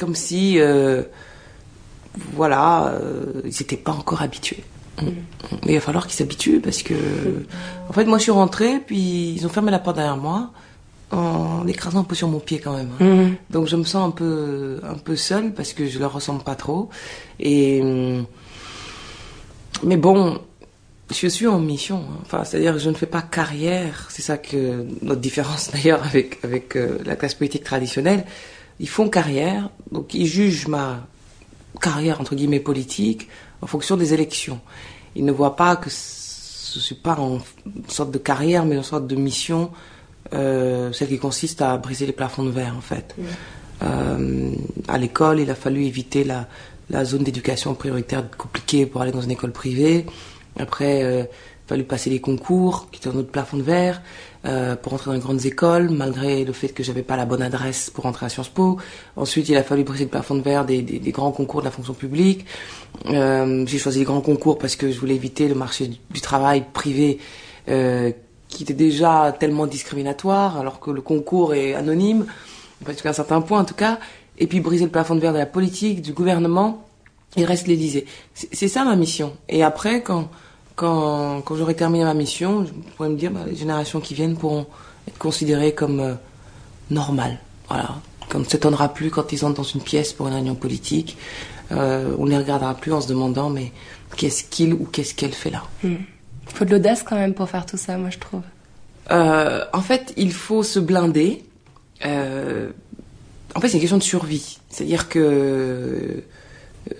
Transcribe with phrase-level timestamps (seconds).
[0.00, 1.02] comme si, euh,
[2.32, 4.64] voilà, euh, ils n'étaient pas encore habitués.
[5.02, 6.94] Mais il va falloir qu'ils s'habituent parce que,
[7.88, 10.50] en fait, moi je suis rentrée, puis ils ont fermé la porte derrière moi
[11.10, 12.90] en écrasant un peu sur mon pied quand même.
[13.00, 13.04] hein.
[13.50, 16.54] Donc je me sens un peu, un peu seule parce que je leur ressemble pas
[16.54, 16.90] trop.
[17.40, 17.82] Et
[19.82, 20.38] mais bon,
[21.10, 22.04] je suis en mission.
[22.10, 22.18] hein.
[22.22, 24.06] Enfin, c'est-à-dire je ne fais pas carrière.
[24.10, 28.24] C'est ça que notre différence d'ailleurs avec avec euh, la classe politique traditionnelle.
[28.80, 31.06] Ils font carrière, donc ils jugent ma
[31.80, 33.28] carrière entre guillemets politique
[33.60, 34.58] en fonction des élections.
[35.14, 37.40] Ils ne voient pas que je suis pas en
[37.88, 39.70] sorte de carrière, mais en sorte de mission,
[40.32, 43.14] euh, celle qui consiste à briser les plafonds de verre en fait.
[43.82, 44.52] Euh,
[44.88, 46.48] à l'école, il a fallu éviter la,
[46.88, 50.06] la zone d'éducation prioritaire compliquée pour aller dans une école privée.
[50.58, 51.24] Après, euh,
[51.70, 54.02] fallu passer les concours, qui étaient un autre plafond de verre,
[54.44, 57.42] euh, pour entrer dans les grandes écoles, malgré le fait que j'avais pas la bonne
[57.42, 58.78] adresse pour entrer à Sciences Po.
[59.14, 61.94] Ensuite, il a fallu briser le plafond de verre des, grands concours de la fonction
[61.94, 62.44] publique.
[63.06, 66.64] Euh, J'ai choisi les grands concours parce que je voulais éviter le marché du, travail
[66.72, 67.18] privé,
[67.68, 68.10] euh,
[68.48, 72.26] qui était déjà tellement discriminatoire, alors que le concours est anonyme,
[72.88, 74.00] jusqu'à un certain point en tout cas.
[74.38, 76.84] Et puis briser le plafond de verre de la politique, du gouvernement,
[77.36, 78.06] il reste l'Élysée.
[78.34, 79.36] C'est ça ma mission.
[79.48, 80.28] Et après, quand
[80.80, 84.36] quand, quand j'aurai terminé ma mission, je pourrais me dire, bah, les générations qui viennent
[84.42, 84.66] pourront
[85.08, 86.14] être considérées comme euh,
[86.90, 87.38] normales.
[87.68, 87.90] Voilà.
[88.30, 91.18] Qu'on ne s'étonnera plus quand ils entrent dans une pièce pour une réunion politique.
[91.72, 93.72] Euh, on ne les regardera plus en se demandant, mais
[94.16, 95.62] qu'est-ce qu'il ou qu'est-ce qu'elle fait là?
[96.46, 98.42] Faut de l'audace quand même pour faire tout ça, moi je trouve.
[99.10, 101.44] Euh, En fait, il faut se blinder.
[102.06, 102.70] Euh,
[103.54, 104.58] en fait, c'est une question de survie.
[104.70, 105.18] C'est-à-dire que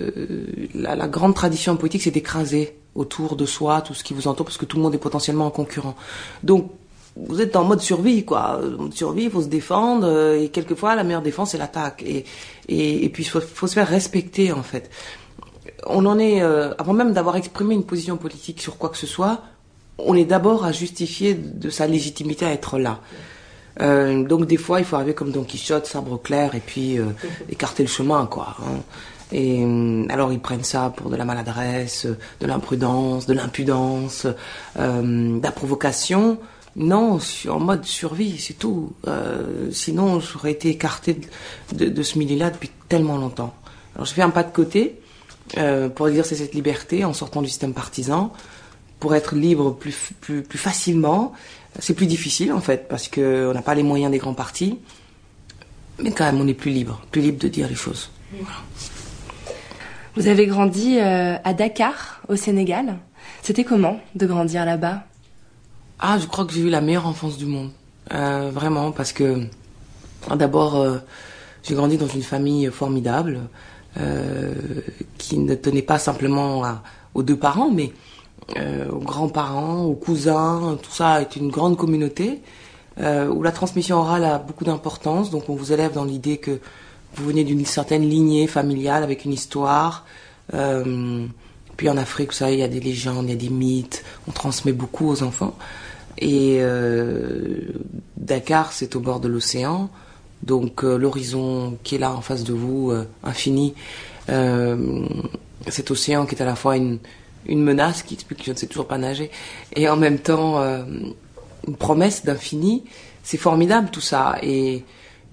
[0.00, 4.28] euh, la, la grande tradition politique, c'est d'écraser autour de soi tout ce qui vous
[4.28, 5.94] entoure, parce que tout le monde est potentiellement un concurrent.
[6.42, 6.70] Donc,
[7.16, 8.58] vous êtes en mode survie, quoi.
[8.78, 12.02] En mode survie, il faut se défendre, euh, et quelquefois, la meilleure défense, c'est l'attaque.
[12.06, 12.24] Et,
[12.68, 14.90] et, et puis, il faut, faut se faire respecter, en fait.
[15.86, 19.06] On en est, euh, avant même d'avoir exprimé une position politique sur quoi que ce
[19.06, 19.42] soit,
[19.98, 23.00] on est d'abord à justifier de sa légitimité à être là.
[23.80, 27.06] Euh, donc des fois, il faut arriver comme Don Quichotte, sabre clair, et puis euh,
[27.50, 28.56] écarter le chemin, quoi.
[28.60, 28.80] hein.
[29.32, 32.06] Et euh, alors ils prennent ça pour de la maladresse,
[32.40, 34.26] de l'imprudence, de l'impudence,
[34.78, 36.38] euh, de la provocation.
[36.74, 38.92] Non, en mode survie, c'est tout.
[39.06, 41.18] Euh, sinon, j'aurais été écarté
[41.72, 43.54] de, ce milieu-là depuis tellement longtemps.
[43.94, 44.98] Alors je fais un pas de côté
[45.58, 48.32] euh, pour exercer cette liberté en sortant du système partisan,
[49.00, 49.92] pour être libre plus,
[50.54, 51.32] facilement.
[51.78, 54.78] C'est plus difficile en fait parce que on n'a pas les moyens des grands partis,
[55.98, 58.10] mais quand même on est plus libre, plus libre de dire les choses.
[60.14, 62.98] Vous avez grandi euh, à Dakar, au Sénégal.
[63.40, 65.04] C'était comment de grandir là-bas?
[65.98, 67.70] Ah, je crois que j'ai eu la meilleure enfance du monde,
[68.12, 69.46] Euh, vraiment, parce que
[70.36, 70.98] d'abord euh,
[71.62, 73.40] j'ai grandi dans une famille formidable
[75.18, 76.62] qui ne tenait pas simplement
[77.14, 77.92] aux deux parents, mais
[78.90, 82.40] aux grands-parents, aux cousins, tout ça est une grande communauté
[82.98, 85.30] où la transmission orale a beaucoup d'importance.
[85.30, 86.58] Donc on vous élève dans l'idée que
[87.14, 90.06] vous venez d'une certaine lignée familiale avec une histoire.
[90.54, 91.26] Euh,
[91.76, 94.04] puis en Afrique, vous savez, il y a des légendes, il y a des mythes.
[94.28, 95.56] On transmet beaucoup aux enfants.
[96.18, 97.72] Et euh,
[98.16, 99.90] Dakar, c'est au bord de l'océan.
[100.42, 103.74] Donc euh, l'horizon qui est là en face de vous, euh, infini,
[104.28, 105.06] euh,
[105.68, 106.98] cet océan qui est à la fois une,
[107.48, 109.30] menace qui explique que je ne sais toujours pas nager,
[109.74, 112.84] et en même temps une promesse d'infini.
[113.24, 114.36] C'est formidable tout ça.
[114.42, 114.84] Et,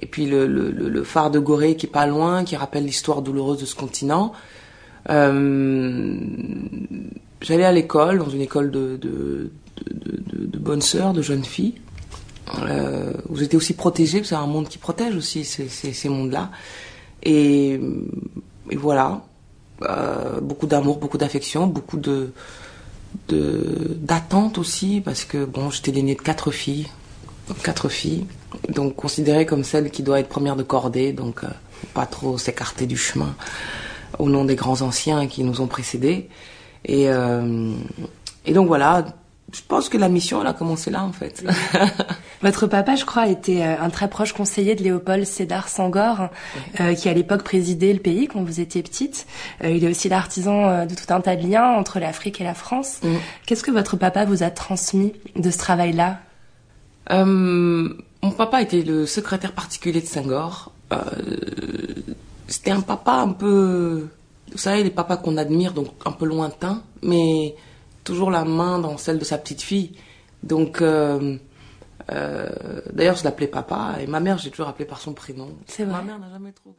[0.00, 3.66] et puis le, phare de Gorée qui est pas loin, qui rappelle l'histoire douloureuse de
[3.66, 4.32] ce continent.
[5.10, 6.16] Euh,
[7.42, 9.50] J'allais à l'école, dans une école de,
[10.58, 11.74] bonnes sœurs, de jeunes filles.
[12.68, 16.50] Euh, vous étiez aussi protégés, c'est un monde qui protège aussi ces, mondes-là.
[17.22, 17.80] Et,
[18.74, 19.22] voilà,
[19.82, 22.32] Euh, beaucoup d'amour, beaucoup d'affection, beaucoup de-
[23.28, 26.86] d'attente aussi, parce que bon, j'étais l'aînée de quatre filles,
[27.62, 28.26] quatre filles,
[28.68, 32.38] donc considérée comme celle qui doit être première de cordée, donc euh, faut pas trop
[32.38, 33.34] s'écarter du chemin
[34.18, 36.28] au nom des grands anciens qui nous ont précédés.
[36.84, 37.72] Et, euh,
[38.44, 39.04] et donc voilà,
[39.52, 41.44] je pense que la mission, elle a commencé là en fait.
[42.42, 46.28] Votre papa, je crois, était euh, un très proche conseiller de Léopold Sédar Senghor,
[46.80, 49.26] euh, qui à l'époque présidait le pays quand vous étiez petite.
[49.62, 52.54] Euh, il est aussi l'artisan de tout un tas de liens entre l'Afrique et la
[52.54, 52.98] France.
[53.02, 53.16] Mm.
[53.46, 56.18] Qu'est-ce que votre papa vous a transmis de ce travail-là?
[57.10, 60.72] Mon papa était le secrétaire particulier de Senghor.
[60.92, 60.96] Euh,
[62.48, 64.08] C'était un papa un peu,
[64.52, 67.56] vous savez, les papas qu'on admire, donc un peu lointain, mais
[68.04, 69.92] toujours la main dans celle de sa petite fille.
[70.42, 71.36] Donc, euh,
[72.12, 72.48] euh,
[72.92, 75.50] d'ailleurs, je l'appelais papa, et ma mère, j'ai toujours appelé par son prénom.
[75.66, 75.94] C'est vrai.
[75.94, 76.74] Ma mère n'a jamais trouvé.